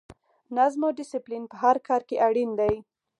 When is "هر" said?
1.63-1.75